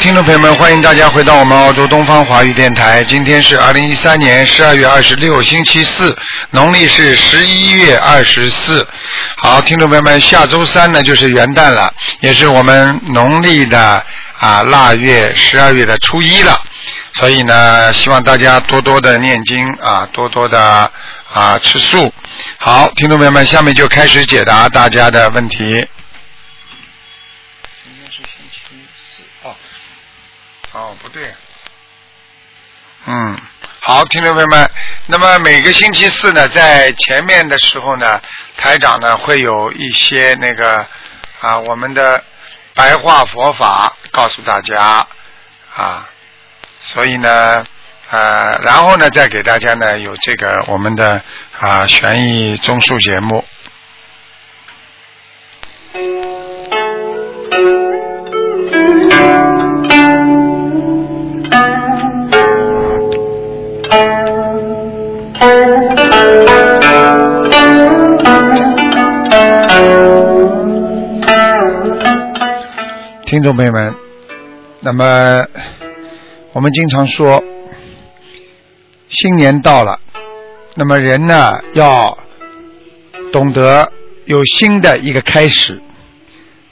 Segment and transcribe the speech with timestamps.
[0.00, 3.04] 听众朋友们，欢迎大家回到我们澳洲东方华语电台。
[3.04, 6.16] 今天是二零一三年十二月二十六，星期四，
[6.52, 8.86] 农历是十一月二十四。
[9.36, 14.02] 好，听众朋友们，下周三呢就是元旦了，也是我们农历的
[14.38, 16.58] 啊腊月十二月的初一了。
[17.12, 20.90] 所以呢，希望大家多多的念经啊，多多的
[21.30, 22.10] 啊吃素。
[22.56, 25.86] 好，听众朋友们，下面就开始解答大家的问题。
[31.12, 31.34] 对，
[33.06, 33.36] 嗯，
[33.80, 34.70] 好，听众朋友们，
[35.06, 38.20] 那么每个星期四呢，在前面的时候呢，
[38.56, 40.86] 台长呢会有一些那个
[41.40, 42.22] 啊我们的
[42.74, 45.04] 白话佛法告诉大家
[45.74, 46.08] 啊。
[46.82, 47.64] 所以呢，
[48.10, 51.20] 呃，然后呢，再给大家呢有这个我们的
[51.58, 53.44] 啊悬疑综述节目。
[73.30, 73.94] 听众朋友们，
[74.80, 75.46] 那么。
[76.52, 77.40] 我们经常说，
[79.08, 80.00] 新年到了，
[80.74, 82.18] 那么人呢要
[83.32, 83.92] 懂得
[84.24, 85.80] 有新的一个开始，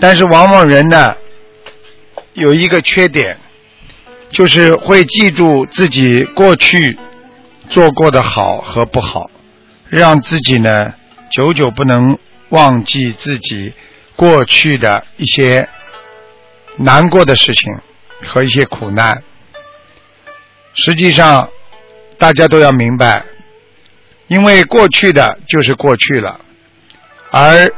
[0.00, 1.14] 但是往往人呢
[2.32, 3.38] 有一个缺点，
[4.32, 6.98] 就是会记住自己过去
[7.68, 9.30] 做过的好和不好，
[9.88, 10.94] 让自己呢
[11.30, 13.72] 久久不能忘记自己
[14.16, 15.68] 过去的一些
[16.82, 17.72] 难过的事情
[18.26, 19.22] 和一些苦难。
[20.72, 21.50] 实际上，
[22.18, 23.22] 大家都要明白，
[24.28, 26.40] 因为过去的就是过去了，
[27.30, 27.70] 而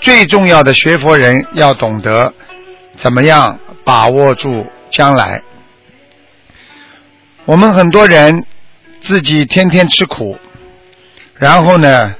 [0.00, 2.34] 最重要的学佛人要懂得
[2.96, 5.42] 怎么样把握住将来。
[7.46, 8.44] 我们很多人
[9.00, 10.38] 自己天天吃苦，
[11.36, 12.14] 然后呢，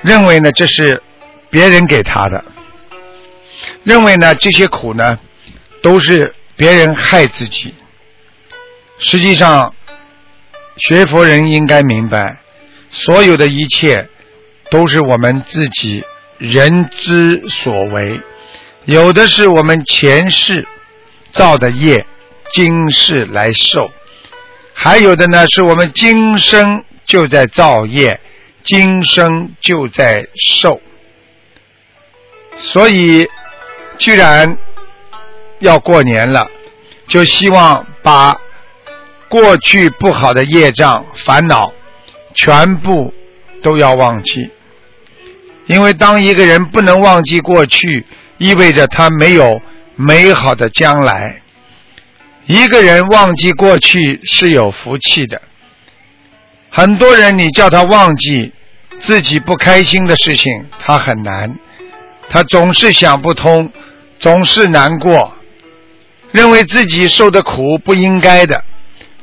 [0.00, 1.02] 认为呢这是
[1.50, 2.44] 别人给他的，
[3.82, 5.18] 认为呢这些苦呢
[5.84, 7.74] 都是别人害自己。
[8.98, 9.74] 实际上，
[10.76, 12.38] 学佛人应该明白，
[12.88, 14.08] 所有的一切
[14.70, 16.02] 都是我们自己
[16.38, 18.20] 人之所为。
[18.86, 20.66] 有的是我们前世
[21.32, 22.06] 造的业，
[22.52, 23.90] 今世来受；
[24.72, 28.20] 还有的呢，是我们今生就在造业，
[28.62, 30.80] 今生就在受。
[32.56, 33.28] 所以，
[33.98, 34.56] 居然
[35.60, 36.48] 要过年了，
[37.06, 38.38] 就希望把。
[39.26, 41.72] 过去不好的业障、烦恼，
[42.36, 43.12] 全部
[43.64, 44.48] 都要忘记。
[45.66, 48.06] 因为当一个人不能忘记过去，
[48.38, 49.60] 意味着他没有
[49.96, 51.40] 美好的将来。
[52.46, 55.42] 一个人忘记过去是有福气的。
[56.70, 58.52] 很多人你叫他忘记
[59.00, 61.58] 自己不开心的事情，他很难。
[62.28, 63.72] 他总是想不通，
[64.20, 65.33] 总是难过，
[66.34, 68.64] 认为自己受的苦不应该的。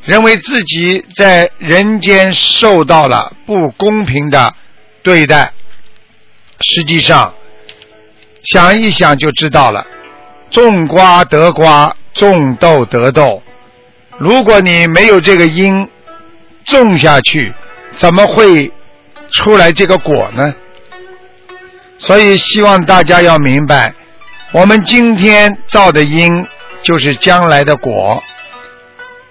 [0.05, 4.55] 认为自己在人间受到了不公平的
[5.03, 5.51] 对待，
[6.61, 7.33] 实际上
[8.43, 9.85] 想一想就知道了。
[10.49, 13.43] 种瓜得瓜，种豆得豆。
[14.17, 15.87] 如果你没有这个因
[16.65, 17.53] 种下去，
[17.95, 18.71] 怎么会
[19.33, 20.55] 出来这个果呢？
[21.99, 23.93] 所以希望大家要明白，
[24.53, 26.47] 我们今天造的因
[26.81, 28.23] 就是将来的果。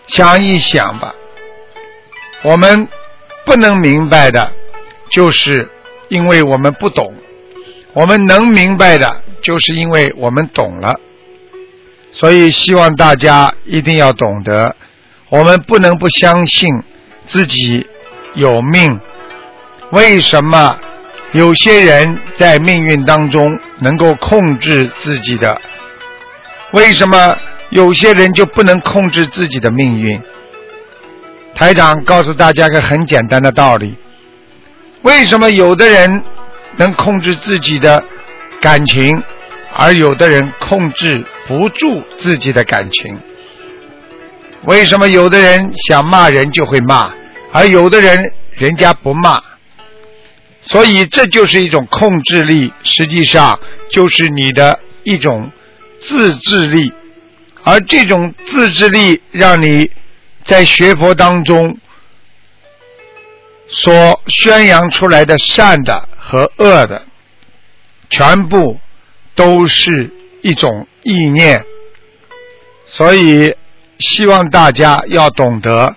[0.09, 1.15] 想一想吧，
[2.43, 2.89] 我们
[3.45, 4.53] 不能明白的，
[5.11, 5.71] 就是
[6.09, 7.13] 因为我们不懂；
[7.93, 10.99] 我们能明白的，就是因为我们懂了。
[12.11, 14.75] 所以希望大家一定要懂得，
[15.29, 16.83] 我们不能不相信
[17.27, 17.87] 自己
[18.35, 18.99] 有命。
[19.93, 20.77] 为什么
[21.31, 25.61] 有些人在命运当中能够控制自己的？
[26.73, 27.37] 为什么？
[27.71, 30.21] 有些人就不能控制自己的命运。
[31.55, 33.95] 台长告诉大家个很简单的道理：
[35.03, 36.23] 为什么有的人
[36.77, 38.05] 能控制自己的
[38.61, 39.23] 感情，
[39.75, 43.19] 而有的人控制不住自己的感情？
[44.65, 47.13] 为什么有的人想骂人就会骂，
[47.53, 49.43] 而有的人人家不骂？
[50.63, 53.59] 所以这就是一种控制力，实际上
[53.91, 55.51] 就是你的一种
[56.01, 56.93] 自制力。
[57.63, 59.91] 而这种自制力，让你
[60.45, 61.77] 在学佛当中
[63.69, 67.05] 所宣扬出来的善的和恶的，
[68.11, 68.79] 全部
[69.35, 70.13] 都是
[70.43, 71.63] 一种意念。
[72.87, 73.55] 所以
[73.99, 75.95] 希望大家要懂得，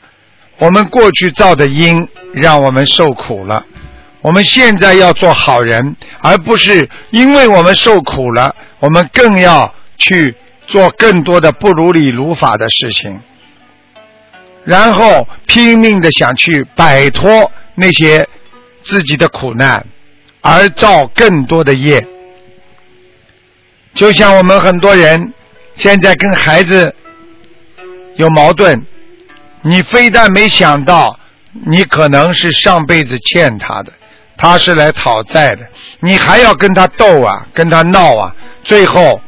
[0.57, 3.65] 我们过去造的因让我们受苦了，
[4.21, 10.35] 我们现在要做好人，而不是因为我们受苦了，我们更要去
[10.67, 13.19] 做更多的不如理如法的事情，
[14.63, 18.27] 然后拼命的想去摆脱那些
[18.83, 19.85] 自己的苦难，
[20.41, 22.05] 而造更多的业。
[23.93, 25.33] 就像我们很多人
[25.75, 26.95] 现在跟孩子
[28.15, 28.85] 有矛盾，
[29.61, 31.19] 你非但没想到
[31.65, 33.91] 你可能是上辈子欠他的，
[34.37, 35.67] 他是来讨债的，
[35.99, 39.21] 你还要跟他斗啊，跟他闹啊，最后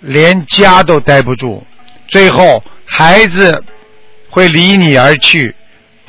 [0.00, 1.62] 连家都待不住，
[2.08, 3.62] 最后孩子
[4.30, 5.54] 会离你而去，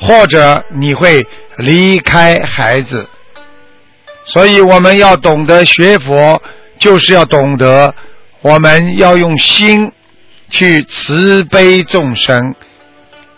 [0.00, 3.08] 或者你会离开孩子，
[4.24, 6.42] 所以我们要懂得学佛。
[6.78, 7.94] 就是要懂得，
[8.40, 9.92] 我们要用心
[10.50, 12.56] 去慈悲众生。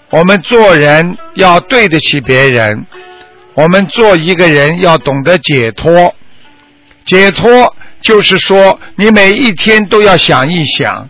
[0.08, 2.86] 我们做人要对得起别人，
[3.52, 6.14] 我们做一个人要懂得解脱。
[7.04, 11.08] 解脱就是说，你每一天都要想一想，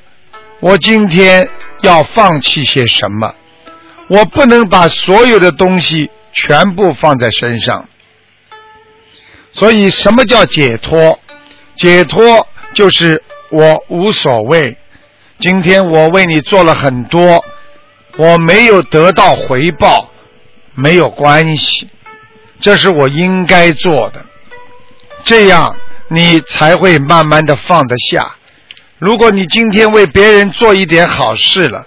[0.61, 1.50] 我今天
[1.82, 3.35] 要放弃些什么？
[4.08, 7.88] 我不能把所有的东西全部放在身上。
[9.52, 11.19] 所以，什么叫解脱？
[11.75, 14.76] 解脱就是我无所谓。
[15.40, 17.44] 今天我为你做了很多，
[18.17, 20.11] 我没有得到回报，
[20.75, 21.88] 没有关系，
[22.61, 24.25] 这是我应该做的。
[25.25, 25.75] 这样
[26.09, 28.37] 你才会慢慢的放得下。
[28.99, 31.87] 如果你今天为别人做一点好事了，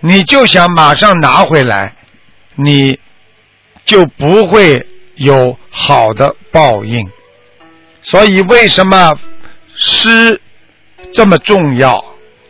[0.00, 1.94] 你就想马上拿回来，
[2.54, 2.98] 你
[3.84, 7.08] 就不会有好的报应。
[8.02, 9.18] 所以，为什么
[9.74, 10.40] 诗
[11.12, 12.04] 这么重要？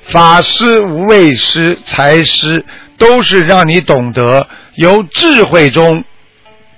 [0.06, 2.64] 法师、无畏师、财师，
[2.99, 6.05] 都是让你懂得由智慧中、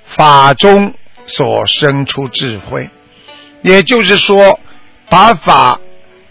[0.07, 0.95] 法中
[1.27, 2.89] 所生出智慧。
[3.67, 4.61] 也就是说，
[5.09, 5.81] 把法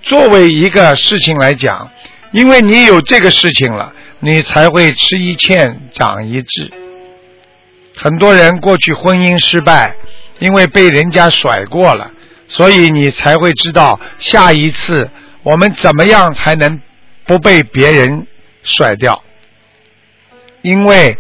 [0.02, 1.92] 作为一个事情来讲，
[2.32, 3.92] 因为你有这个事情了，
[4.22, 6.72] 你才会吃一堑长一智。
[7.94, 9.94] 很多人过去婚姻失败，
[10.40, 12.10] 因为被人家甩过了。
[12.48, 15.10] 所以你才会知道下一次
[15.44, 16.80] 我们怎么样才能
[17.26, 18.28] 不被别人
[18.64, 19.22] 甩掉？
[20.62, 21.18] 因为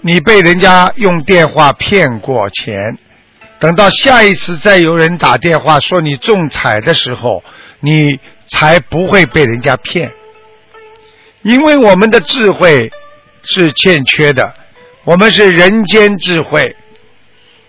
[0.00, 2.74] 你被人家用电话骗过钱，
[3.60, 7.42] 等到下一次再有人打电话说你中彩的时候，
[7.80, 10.12] 你才不会被人家骗。
[11.42, 12.90] 因为我们的智慧
[13.42, 14.54] 是欠缺的，
[15.04, 16.76] 我们是人间智慧。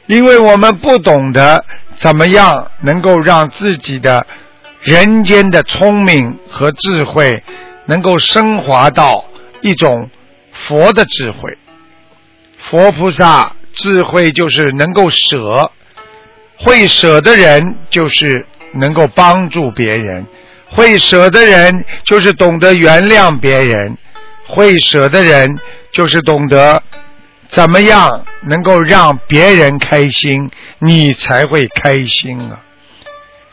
[0.06, 1.64] 因为我们不懂得
[1.98, 4.26] 怎么样能够让自己的
[4.82, 7.44] 人间的聪明和智慧
[7.86, 9.26] 能够升华到
[9.62, 10.10] 一种
[10.52, 11.58] 佛的智慧。
[12.58, 15.72] 佛菩萨智慧就是能够舍，
[16.60, 18.46] 会舍的人就是
[18.76, 20.26] 能够帮助别人，
[20.68, 23.98] 会舍的人就是懂得原谅别人，
[24.46, 25.58] 会舍的人
[25.92, 26.84] 就是懂得。
[27.48, 32.60] 怎么样能够让别人开心，你才会开心啊？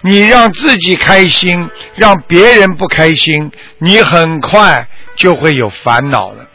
[0.02, 4.86] 你让自己开心，让别人不开心，你很快
[5.16, 6.46] 就会有烦恼了。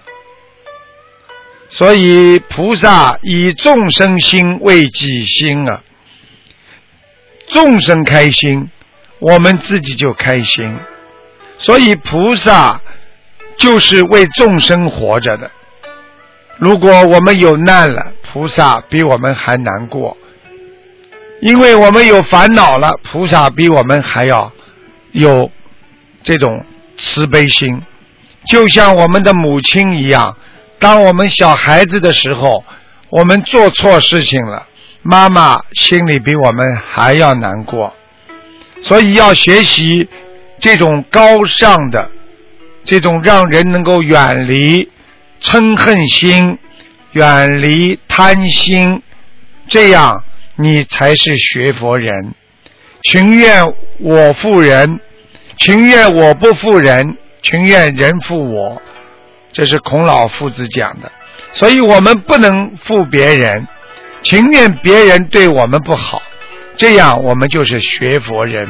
[1.70, 5.82] 所以菩萨以众生心为己心啊，
[7.52, 8.70] 众生开心，
[9.20, 10.78] 我们自己就开心。
[11.58, 12.82] 所以菩萨
[13.58, 15.52] 就是为众生活着的。
[16.58, 20.16] 如果我们有难了，菩萨比我们还难过；
[21.42, 24.52] 因为我们有烦恼了，菩萨比我们还要
[25.12, 25.52] 有
[26.24, 26.66] 这种
[26.98, 27.82] 慈悲心。
[28.48, 30.38] 就像我们的母亲一样，
[30.80, 32.64] 当我们小孩子的时候，
[33.10, 34.68] 我们做错事情了，
[35.02, 37.96] 妈妈心里比我们还要难过。
[38.82, 40.10] 所以要学习
[40.60, 42.10] 这种高尚的，
[42.84, 44.90] 这种让人能够远离。
[45.42, 46.60] 嗔恨心，
[47.14, 49.02] 远离贪心，
[49.68, 50.24] 这样
[50.56, 52.36] 你才是学佛人。
[53.02, 55.00] 情愿我负人，
[55.58, 58.80] 情愿我不负人，情愿人负我，
[59.52, 61.12] 这是孔老夫子讲的。
[61.54, 63.68] 所以我们不能负别人，
[64.24, 66.22] 情愿别人对我们不好，
[66.78, 68.68] 这样我们就是学佛人。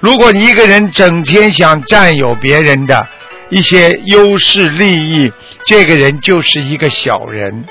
[0.00, 3.08] 如果你一个人整天想占有别人的，
[3.50, 5.32] 一些优势利益，
[5.66, 7.64] 这个人就是一个小人，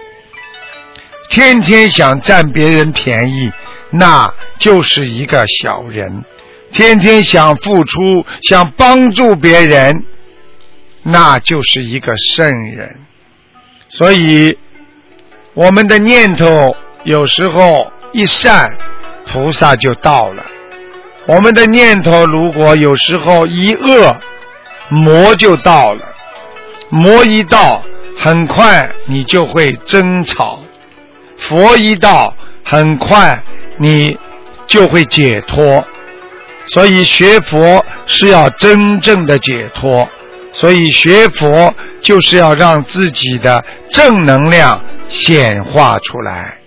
[1.29, 3.51] 天天想占别人便宜，
[3.89, 6.24] 那就是一个小人。
[6.71, 10.05] 天天想付出，想帮助别人，
[11.03, 12.98] 那就是一个圣人。
[13.89, 14.57] 所以，
[15.53, 18.70] 我们的念头有时候一善，
[19.25, 20.43] 菩萨就到了；
[21.25, 24.15] 我们的念头如果有时候一恶，
[24.89, 26.05] 魔就到了。
[26.89, 27.81] 魔一到，
[28.20, 30.60] 很快你就会争吵；
[31.39, 33.41] 佛一到，很快
[33.77, 34.17] 你
[34.67, 35.84] 就会解脱。
[36.67, 40.08] 所以学佛是要真正的解脱，
[40.51, 44.79] 所以学佛就是要让自己的正能量
[45.10, 46.60] 显化出来。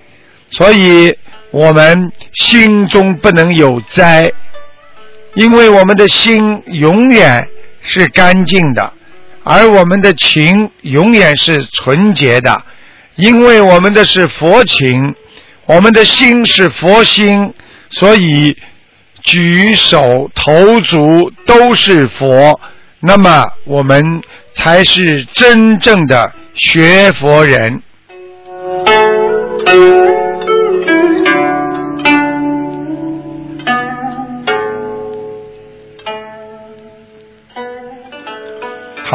[0.57, 1.17] 所以
[1.51, 4.33] 我们心中不能有灾，
[5.35, 7.49] 因为我们的心永远
[7.83, 8.93] 是干净的，
[9.43, 12.63] 而我们的情永远是纯洁的，
[13.17, 15.15] 因为我们的是佛情，
[15.67, 17.53] 我们的心是佛心，
[17.91, 18.57] 所以。
[19.27, 22.61] 举手投足都是佛，
[23.01, 24.21] 那么我们
[24.53, 27.81] 才是真正的学佛人。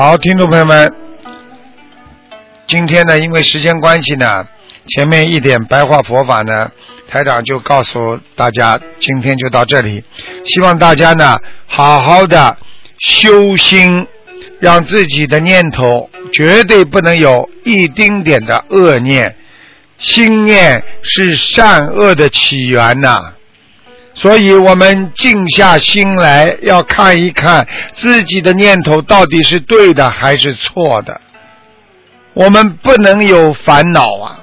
[0.01, 0.89] 好，听众朋友们，
[2.65, 4.47] 今天呢，因为时间关系呢。
[4.87, 6.71] 前面一点白话佛法呢，
[7.09, 10.01] 台长就告诉大家，今天就到这里。
[10.45, 11.37] 希望大家呢，
[11.67, 12.57] 好好的
[12.97, 14.07] 修心，
[14.61, 19.35] 让自己的念头绝对不能有一丁点的恶念。
[19.97, 23.33] 心念是善恶的起源呐，
[24.19, 31.21] 所以我们静下心来，要看一看自己的念头到底是对的还是错的。
[32.33, 34.39] 我们不能有烦恼啊。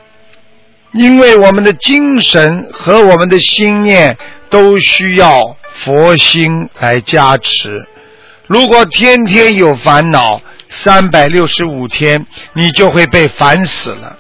[0.92, 4.16] 因为我们的精神和我们的心念
[4.48, 5.42] 都需要
[5.74, 7.86] 佛心来加持。
[8.46, 10.40] 如果天天有烦恼，
[10.70, 14.16] 三百六十五天你就会被烦死了。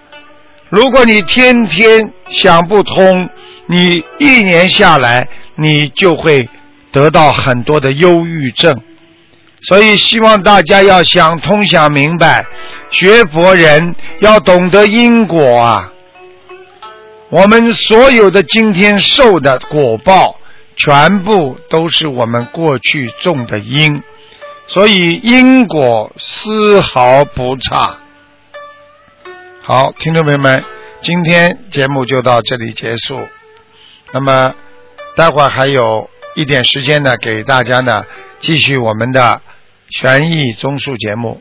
[0.68, 3.30] 如果你天天想不通，
[3.68, 6.48] 你一年下来你就会
[6.92, 8.80] 得到很多的忧郁症。
[9.62, 12.46] 所以希望大家要想通想明白，
[12.90, 15.92] 学佛人要懂得因果啊。
[17.30, 20.38] 我们所有的今天受的果报，
[20.76, 24.02] 全部都是我们过去种的因，
[24.68, 27.98] 所以因果丝毫不差。
[29.62, 30.62] 好，听众朋友们，
[31.02, 33.26] 今天节目就到这里结束。
[34.12, 34.54] 那么，
[35.16, 38.04] 待会儿还有一点时间呢，给大家呢
[38.38, 39.40] 继续我们的
[39.88, 41.40] 悬疑综述节目。